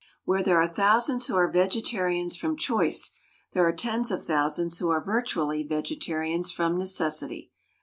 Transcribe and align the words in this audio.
Where 0.25 0.41
there 0.41 0.59
are 0.59 0.67
thousands 0.67 1.27
who 1.27 1.35
are 1.35 1.47
vegetarians 1.47 2.35
from 2.35 2.57
choice, 2.57 3.11
there 3.53 3.67
are 3.67 3.71
tens 3.71 4.09
of 4.09 4.23
thousands 4.23 4.79
who 4.79 4.89
are 4.89 4.99
virtually 4.99 5.61
vegetarians 5.61 6.51
from 6.51 6.75
necessity. 6.75 7.51